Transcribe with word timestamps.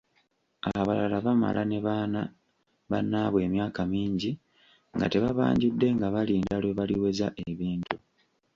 Abalala 0.79 1.17
bamala 1.25 1.61
ne 1.65 1.79
baana 1.85 2.21
bannaabwe 2.91 3.39
emyaka 3.47 3.81
mingi 3.93 4.31
nga 4.95 5.05
tebabanjudde 5.11 5.87
nga 5.95 6.07
balinda 6.15 6.55
lwe 6.63 6.77
baliweza 6.77 7.27
ebintu. 7.49 7.95